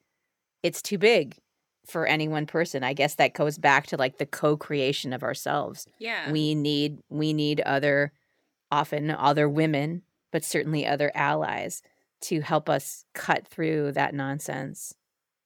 [0.63, 1.37] it's too big
[1.87, 2.85] for any one person.
[2.85, 5.87] I guess that goes back to like the co-creation of ourselves.
[5.99, 6.31] Yeah.
[6.31, 8.13] We need we need other
[8.71, 11.83] often other women, but certainly other allies
[12.23, 14.95] to help us cut through that nonsense.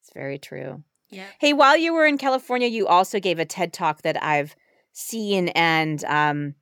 [0.01, 0.83] It's very true.
[1.11, 1.27] Yeah.
[1.39, 4.55] Hey, while you were in California, you also gave a TED talk that I've
[4.93, 6.55] seen and um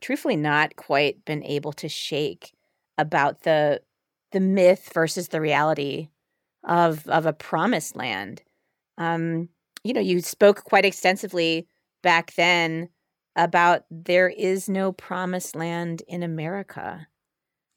[0.00, 2.52] truthfully not quite been able to shake
[2.96, 3.80] about the
[4.32, 6.08] the myth versus the reality
[6.64, 8.42] of of a promised land
[9.00, 9.48] um,
[9.82, 11.66] you know, you spoke quite extensively
[12.02, 12.90] back then
[13.34, 17.06] about there is no promised land in America.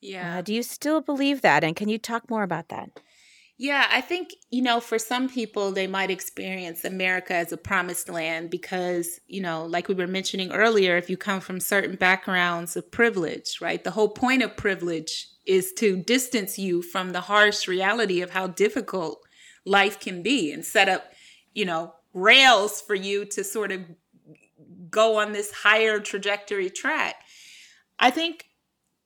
[0.02, 0.38] Yeah.
[0.38, 1.64] Uh, do you still believe that?
[1.64, 2.90] And can you talk more about that?
[3.58, 8.10] Yeah, I think, you know, for some people, they might experience America as a promised
[8.10, 12.76] land because, you know, like we were mentioning earlier, if you come from certain backgrounds
[12.76, 13.82] of privilege, right?
[13.82, 18.48] The whole point of privilege is to distance you from the harsh reality of how
[18.48, 19.22] difficult
[19.66, 21.14] life can be and set up
[21.54, 23.82] you know, rails for you to sort of
[24.90, 27.16] go on this higher trajectory track.
[28.00, 28.46] I think,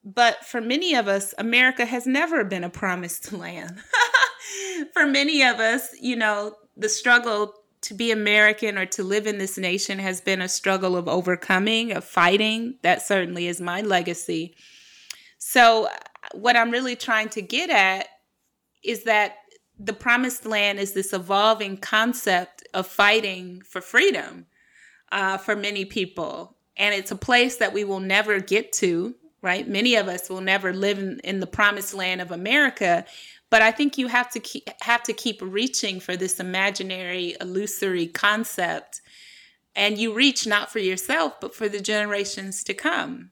[0.04, 3.78] but for many of us, America has never been a promised land.
[4.93, 9.38] for many of us, you know, the struggle to be American or to live in
[9.38, 12.76] this nation has been a struggle of overcoming, of fighting.
[12.82, 14.56] That certainly is my legacy.
[15.38, 15.88] So,
[16.34, 18.08] what I'm really trying to get at
[18.84, 19.38] is that
[19.80, 24.48] the promised land is this evolving concept of fighting for freedom
[25.12, 26.58] uh, for many people.
[26.76, 29.68] And it's a place that we will never get to, right?
[29.68, 33.06] Many of us will never live in, in the promised land of America.
[33.50, 38.08] But I think you have to keep, have to keep reaching for this imaginary, illusory
[38.08, 39.02] concept.
[39.76, 43.32] And you reach not for yourself, but for the generations to come.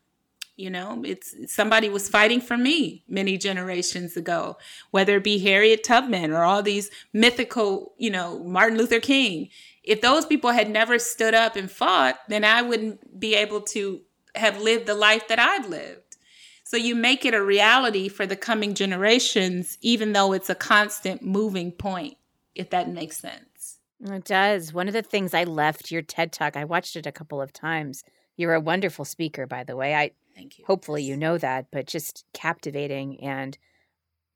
[0.58, 4.58] You know, it's somebody was fighting for me many generations ago,
[4.92, 9.50] whether it be Harriet Tubman or all these mythical, you know, Martin Luther King.
[9.84, 14.02] If those people had never stood up and fought, then I wouldn't be able to
[14.36, 16.18] have lived the life that I've lived.
[16.64, 21.22] So you make it a reality for the coming generations, even though it's a constant
[21.22, 22.18] moving point,
[22.56, 23.78] if that makes sense.
[24.02, 24.74] It does.
[24.74, 27.54] One of the things I left your TED Talk, I watched it a couple of
[27.54, 28.04] times.
[28.36, 29.94] You're a wonderful speaker, by the way.
[29.96, 30.66] I Thank you.
[30.66, 33.22] Hopefully, you know that, but just captivating.
[33.24, 33.58] And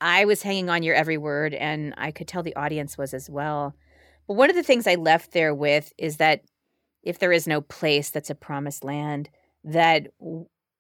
[0.02, 3.30] I was hanging on your every word, and I could tell the audience was as
[3.30, 3.76] well.
[4.28, 6.42] But one of the things I left there with is that
[7.04, 9.30] if there is no place that's a promised land,
[9.64, 10.08] that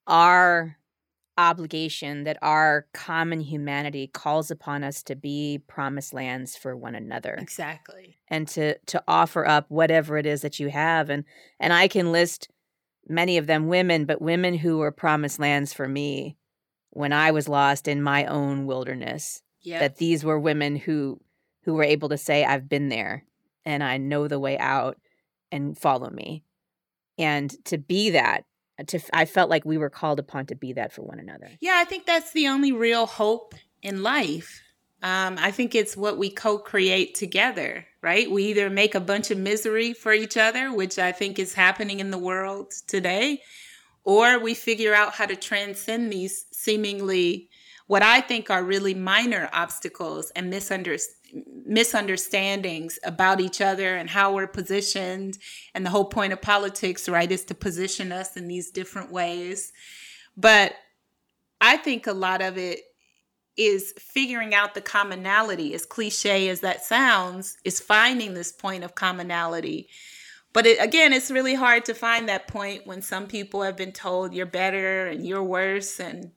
[0.07, 0.77] our
[1.37, 7.35] obligation, that our common humanity calls upon us to be promised lands for one another.
[7.39, 8.17] Exactly.
[8.27, 11.09] And to to offer up whatever it is that you have.
[11.09, 11.23] And
[11.59, 12.49] and I can list
[13.09, 16.37] many of them women, but women who were promised lands for me
[16.91, 19.41] when I was lost in my own wilderness.
[19.61, 19.79] Yeah.
[19.79, 21.19] That these were women who
[21.63, 23.25] who were able to say, I've been there
[23.65, 24.97] and I know the way out
[25.51, 26.43] and follow me.
[27.17, 28.45] And to be that,
[28.79, 31.49] uh, to I felt like we were called upon to be that for one another.
[31.59, 34.61] Yeah, I think that's the only real hope in life.
[35.01, 38.29] Um, I think it's what we co create together, right?
[38.29, 41.99] We either make a bunch of misery for each other, which I think is happening
[42.01, 43.41] in the world today,
[44.03, 47.49] or we figure out how to transcend these seemingly
[47.87, 50.51] what I think are really minor obstacles and
[51.65, 55.39] misunderstandings about each other and how we're positioned.
[55.73, 59.73] And the whole point of politics, right, is to position us in these different ways.
[60.37, 60.75] But
[61.59, 62.81] I think a lot of it
[63.59, 68.95] is figuring out the commonality, as cliche as that sounds, is finding this point of
[68.95, 69.89] commonality.
[70.53, 73.91] But it, again, it's really hard to find that point when some people have been
[73.91, 75.99] told you're better and you're worse.
[75.99, 76.31] And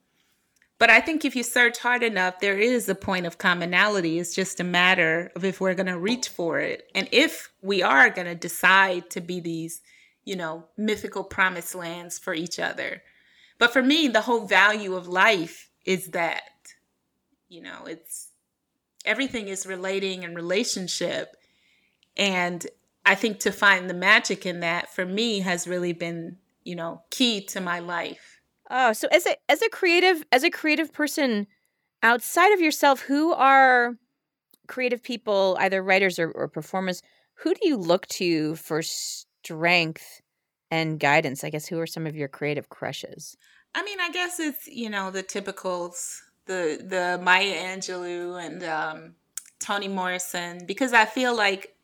[0.79, 4.19] But I think if you search hard enough, there is a point of commonality.
[4.19, 6.91] It's just a matter of if we're going to reach for it.
[6.95, 9.81] And if we are going to decide to be these,
[10.25, 13.03] you know, mythical promised lands for each other.
[13.59, 16.43] But for me, the whole value of life is that,
[17.53, 18.31] you know, it's
[19.05, 21.37] everything is relating and relationship.
[22.17, 22.67] And
[23.05, 27.03] I think to find the magic in that for me has really been, you know,
[27.11, 28.41] key to my life.
[28.71, 31.47] Oh, so as a as a creative as a creative person
[32.03, 33.97] outside of yourself, who are
[34.67, 37.03] creative people, either writers or, or performers,
[37.35, 40.23] who do you look to for strength
[40.71, 41.45] and guidance?
[41.45, 43.37] I guess who are some of your creative crushes?
[43.75, 49.15] I mean, I guess it's you know the typicals, the the Maya Angelou and um,
[49.59, 51.75] Toni Morrison, because I feel like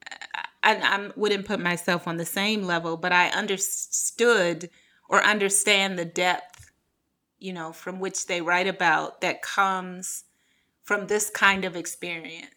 [0.62, 4.70] I, I wouldn't put myself on the same level, but I understood
[5.08, 6.58] or understand the depth
[7.38, 10.24] you know, from which they write about that comes
[10.82, 12.50] from this kind of experience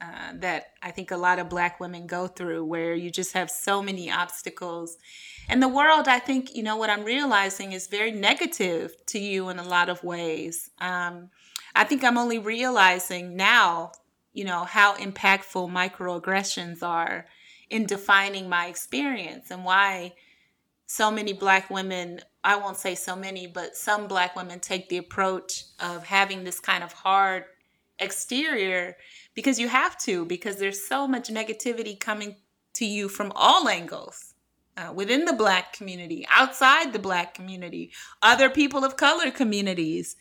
[0.00, 3.50] uh, that I think a lot of Black women go through, where you just have
[3.50, 4.96] so many obstacles.
[5.48, 9.48] And the world, I think, you know, what I'm realizing is very negative to you
[9.48, 10.70] in a lot of ways.
[10.78, 11.30] Um,
[11.74, 13.92] I think I'm only realizing now,
[14.32, 17.26] you know, how impactful microaggressions are
[17.68, 20.14] in defining my experience and why
[20.86, 24.96] so many Black women I won't say so many, but some black women take the
[24.96, 27.44] approach of having this kind of hard
[28.00, 28.96] exterior
[29.34, 32.36] because you have to, because there's so much negativity coming
[32.74, 34.34] to you from all angles
[34.76, 37.92] uh, within the black community, outside the black community,
[38.22, 40.16] other people of color communities.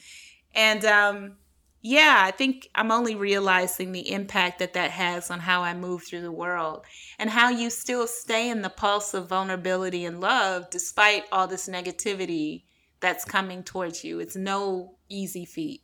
[0.53, 1.37] And um,
[1.81, 6.03] yeah, I think I'm only realizing the impact that that has on how I move
[6.03, 6.85] through the world
[7.17, 11.69] and how you still stay in the pulse of vulnerability and love despite all this
[11.69, 12.63] negativity
[12.99, 14.19] that's coming towards you.
[14.19, 15.83] It's no easy feat.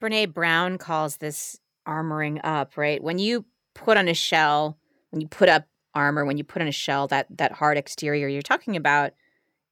[0.00, 3.02] Brene Brown calls this armoring up, right?
[3.02, 3.44] When you
[3.74, 4.78] put on a shell,
[5.10, 8.28] when you put up armor, when you put on a shell, that that hard exterior
[8.28, 9.12] you're talking about,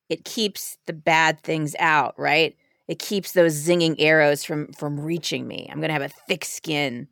[0.08, 2.56] it keeps the bad things out, right?
[2.88, 5.68] it keeps those zinging arrows from from reaching me.
[5.70, 7.06] I'm gonna have a thick skin,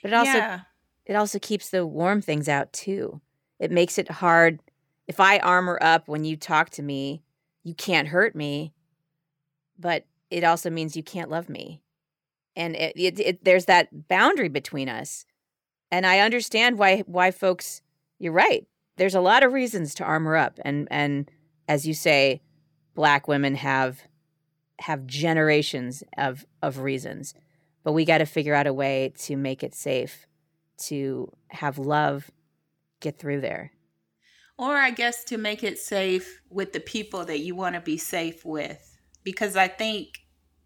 [0.00, 0.60] but it also yeah.
[1.04, 3.20] it also keeps the warm things out too.
[3.58, 4.60] It makes it hard.
[5.08, 7.22] If I armor up when you talk to me,
[7.64, 8.72] you can't hurt me,
[9.78, 11.81] but it also means you can't love me,
[12.56, 15.24] and it, it, it there's that boundary between us.
[15.90, 17.82] And I understand why why folks.
[18.18, 18.66] You're right.
[18.98, 21.30] There's a lot of reasons to armor up, and and
[21.66, 22.42] as you say,
[22.94, 24.02] black women have
[24.80, 27.34] have generations of of reasons
[27.84, 30.26] but we got to figure out a way to make it safe
[30.76, 32.30] to have love
[33.00, 33.72] get through there
[34.58, 37.96] or i guess to make it safe with the people that you want to be
[37.96, 40.08] safe with because i think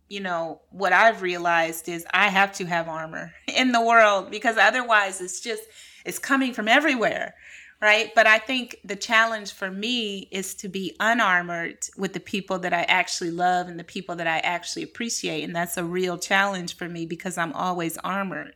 [0.09, 4.57] you know what i've realized is i have to have armor in the world because
[4.57, 5.63] otherwise it's just
[6.05, 7.35] it's coming from everywhere
[7.81, 8.13] right?
[8.15, 12.73] But I think the challenge for me is to be unarmored with the people that
[12.73, 15.45] I actually love and the people that I actually appreciate.
[15.45, 18.55] And that's a real challenge for me because I'm always armored.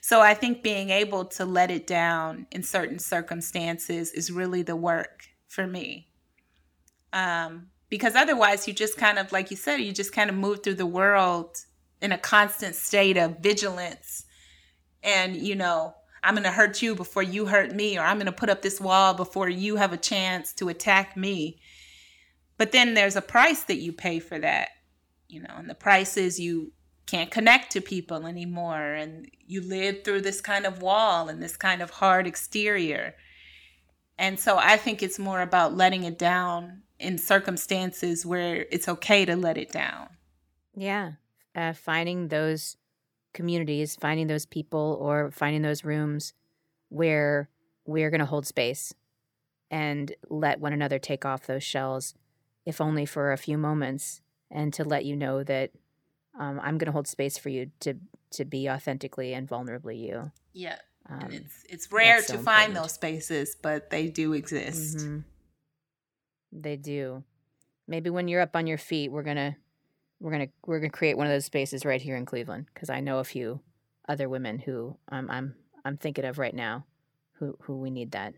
[0.00, 4.76] So I think being able to let it down in certain circumstances is really the
[4.76, 6.08] work for me.
[7.12, 10.62] Um, because otherwise, you just kind of, like you said, you just kind of move
[10.62, 11.58] through the world
[12.00, 14.24] in a constant state of vigilance
[15.02, 18.26] and, you know, I'm going to hurt you before you hurt me, or I'm going
[18.26, 21.60] to put up this wall before you have a chance to attack me.
[22.58, 24.68] But then there's a price that you pay for that,
[25.28, 26.72] you know, and the price is you
[27.06, 31.56] can't connect to people anymore, and you live through this kind of wall and this
[31.56, 33.14] kind of hard exterior.
[34.18, 39.24] And so I think it's more about letting it down in circumstances where it's okay
[39.24, 40.08] to let it down.
[40.76, 41.12] Yeah.
[41.54, 42.76] Uh, finding those
[43.32, 46.34] communities, finding those people or finding those rooms
[46.88, 47.48] where
[47.86, 48.94] we're going to hold space
[49.70, 52.14] and let one another take off those shells,
[52.66, 54.20] if only for a few moments,
[54.50, 55.70] and to let you know that
[56.38, 57.94] um, I'm going to hold space for you to
[58.32, 60.30] to be authentically and vulnerably you.
[60.52, 60.76] Yeah,
[61.08, 64.98] um, it's it's rare to find those spaces, but they do exist.
[64.98, 65.18] Mm-hmm.
[66.52, 67.24] They do.
[67.86, 69.56] Maybe when you're up on your feet, we're gonna
[70.20, 73.00] we're gonna we're gonna create one of those spaces right here in Cleveland because I
[73.00, 73.60] know a few
[74.08, 76.84] other women who I'm I'm I'm thinking of right now
[77.34, 78.34] who who we need that.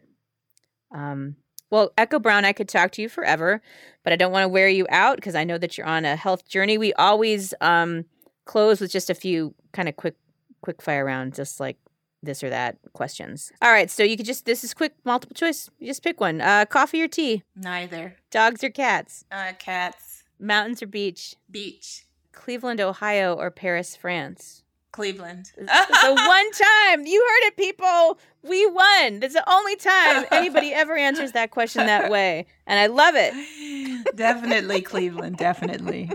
[0.94, 1.36] Um,
[1.70, 3.62] well, Echo Brown, I could talk to you forever,
[4.04, 6.16] but I don't want to wear you out because I know that you're on a
[6.16, 6.76] health journey.
[6.76, 8.04] We always um,
[8.44, 10.16] close with just a few kind of quick
[10.60, 11.78] quick fire rounds, just like
[12.22, 13.52] this or that questions.
[13.60, 15.68] All right, so you could just this is quick multiple choice.
[15.78, 16.40] You just pick one.
[16.40, 17.42] Uh, coffee or tea?
[17.56, 18.16] Neither.
[18.30, 19.24] Dogs or cats?
[19.30, 20.24] Uh, cats.
[20.38, 21.36] Mountains or beach?
[21.50, 22.06] Beach.
[22.32, 24.61] Cleveland, Ohio, or Paris, France?
[24.92, 25.50] Cleveland.
[25.56, 28.18] the one time you heard it, people.
[28.42, 29.20] We won.
[29.20, 34.14] That's the only time anybody ever answers that question that way, and I love it.
[34.16, 35.38] definitely Cleveland.
[35.38, 36.10] Definitely.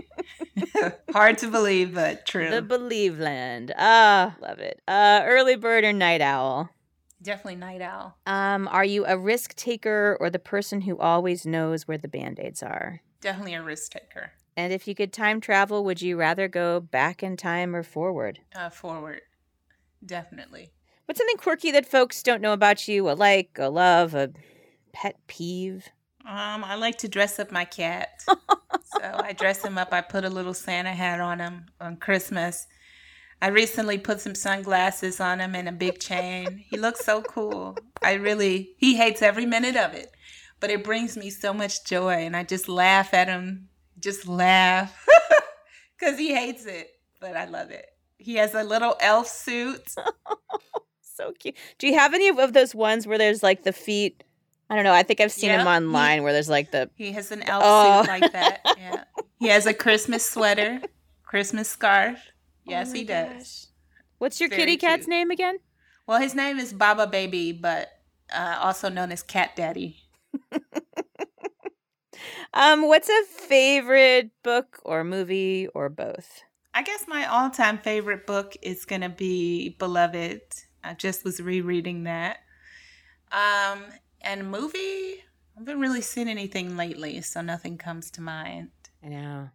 [1.12, 2.50] Hard to believe, but true.
[2.50, 3.72] The Believeland.
[3.76, 4.80] Ah, love it.
[4.86, 6.70] Uh, early bird or night owl?
[7.20, 8.16] Definitely night owl.
[8.26, 12.38] Um, are you a risk taker or the person who always knows where the band
[12.38, 13.00] aids are?
[13.20, 14.32] Definitely a risk taker.
[14.58, 18.40] And if you could time travel, would you rather go back in time or forward?
[18.52, 19.20] Uh, forward.
[20.04, 20.72] Definitely.
[21.04, 23.08] What's something quirky that folks don't know about you?
[23.08, 24.32] A like, a love, a
[24.92, 25.88] pet peeve?
[26.26, 28.08] Um, I like to dress up my cat.
[28.26, 28.34] so
[29.00, 29.92] I dress him up.
[29.92, 32.66] I put a little Santa hat on him on Christmas.
[33.40, 36.64] I recently put some sunglasses on him and a big chain.
[36.68, 37.78] He looks so cool.
[38.02, 40.10] I really, he hates every minute of it,
[40.58, 42.14] but it brings me so much joy.
[42.14, 43.67] And I just laugh at him
[44.00, 45.06] just laugh
[45.98, 46.90] because he hates it,
[47.20, 47.86] but I love it.
[48.18, 49.94] He has a little elf suit.
[51.02, 51.56] so cute.
[51.78, 54.24] Do you have any of those ones where there's like the feet?
[54.70, 54.92] I don't know.
[54.92, 56.90] I think I've seen him online he, where there's like the.
[56.94, 58.02] He has an elf oh.
[58.02, 58.60] suit like that.
[58.78, 59.04] Yeah.
[59.38, 60.80] He has a Christmas sweater,
[61.24, 62.18] Christmas scarf.
[62.64, 63.28] Yes, oh he gosh.
[63.28, 63.68] does.
[64.18, 65.10] What's your Very kitty cat's cute.
[65.10, 65.58] name again?
[66.06, 67.88] Well, his name is Baba Baby, but
[68.34, 69.96] uh, also known as Cat Daddy.
[72.52, 76.42] Um, what's a favorite book or movie or both?
[76.74, 80.42] I guess my all-time favorite book is gonna be Beloved.
[80.84, 82.38] I just was rereading that.
[83.32, 83.84] Um,
[84.20, 85.22] and movie,
[85.56, 88.70] I haven't really seen anything lately, so nothing comes to mind.
[89.04, 89.50] I know.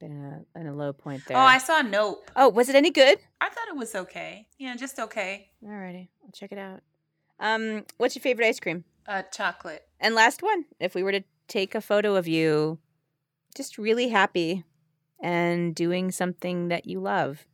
[0.00, 1.36] Been in a, in a low point there.
[1.36, 2.30] Oh, I saw Nope.
[2.34, 3.18] Oh, was it any good?
[3.40, 4.48] I thought it was okay.
[4.58, 5.50] Yeah, just okay.
[5.64, 6.80] Alrighty, I'll check it out.
[7.38, 8.84] Um, what's your favorite ice cream?
[9.06, 9.86] Uh, chocolate.
[10.00, 12.78] And last one, if we were to take a photo of you
[13.54, 14.64] just really happy
[15.22, 17.46] and doing something that you love,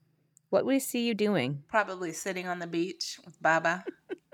[0.50, 1.62] what we see you doing?
[1.68, 3.84] Probably sitting on the beach with Baba.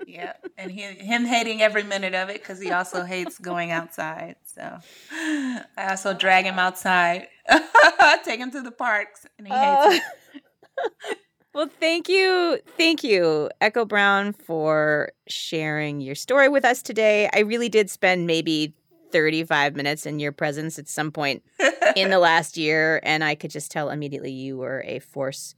[0.07, 0.33] yeah.
[0.57, 4.35] And he, him hating every minute of it because he also hates going outside.
[4.45, 4.79] So
[5.11, 7.27] I also drag him outside,
[8.23, 11.17] take him to the parks, and he hates uh, it.
[11.53, 12.59] well, thank you.
[12.77, 17.29] Thank you, Echo Brown, for sharing your story with us today.
[17.33, 18.73] I really did spend maybe
[19.11, 21.43] 35 minutes in your presence at some point
[21.95, 22.99] in the last year.
[23.03, 25.55] And I could just tell immediately you were a force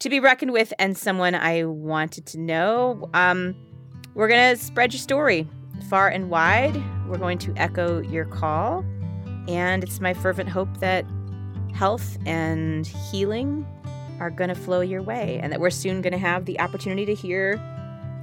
[0.00, 3.08] to be reckoned with and someone I wanted to know.
[3.14, 3.54] Um,
[4.14, 5.46] we're going to spread your story
[5.88, 6.76] far and wide.
[7.06, 8.84] We're going to echo your call.
[9.48, 11.04] And it's my fervent hope that
[11.74, 13.66] health and healing
[14.20, 17.06] are going to flow your way and that we're soon going to have the opportunity
[17.06, 17.54] to hear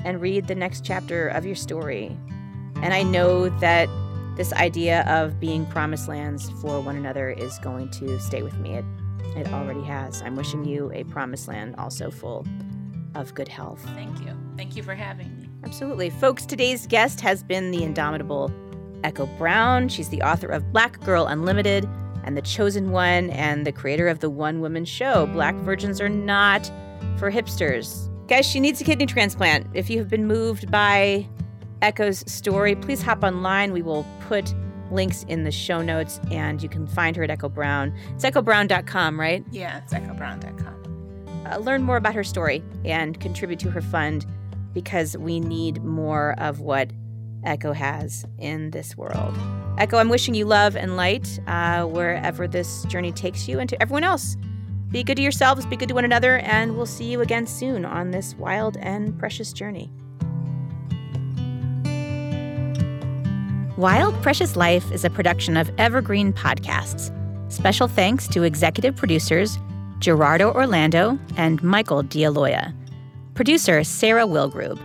[0.05, 2.15] and read the next chapter of your story.
[2.81, 3.89] And I know that
[4.37, 8.75] this idea of being promised lands for one another is going to stay with me.
[8.75, 8.85] It,
[9.35, 10.21] it already has.
[10.21, 12.45] I'm wishing you a promised land also full
[13.15, 13.83] of good health.
[13.95, 14.37] Thank you.
[14.55, 15.49] Thank you for having me.
[15.63, 16.11] Absolutely.
[16.11, 18.51] Folks, today's guest has been the indomitable
[19.03, 19.89] Echo Brown.
[19.89, 21.89] She's the author of Black Girl Unlimited
[22.23, 26.09] and The Chosen One and the creator of the one woman show, Black Virgins Are
[26.09, 26.71] Not
[27.17, 28.07] for Hipsters.
[28.27, 29.65] Guys, she needs a kidney transplant.
[29.73, 31.27] If you have been moved by
[31.81, 33.71] Echo's story, please hop online.
[33.71, 34.53] We will put
[34.91, 37.93] links in the show notes and you can find her at Echo Brown.
[38.15, 39.45] It's echobrown.com, right?
[39.51, 41.45] Yeah, it's echobrown.com.
[41.45, 44.25] Uh, learn more about her story and contribute to her fund
[44.73, 46.91] because we need more of what
[47.43, 49.37] Echo has in this world.
[49.77, 53.81] Echo, I'm wishing you love and light uh, wherever this journey takes you and to
[53.81, 54.35] everyone else.
[54.89, 57.85] Be good to yourselves, be good to one another, and we'll see you again soon
[57.85, 59.91] on this wild and precious journey.
[63.77, 67.13] Wild Precious Life is a production of Evergreen Podcasts.
[67.51, 69.59] Special thanks to executive producers
[69.99, 72.73] Gerardo Orlando and Michael D'Aloia,
[73.35, 74.79] producer Sarah Wilgrube,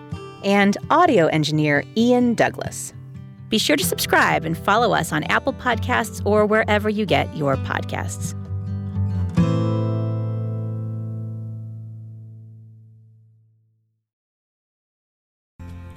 [0.45, 2.93] and audio engineer Ian Douglas.
[3.49, 7.57] Be sure to subscribe and follow us on Apple Podcasts or wherever you get your
[7.57, 8.35] podcasts.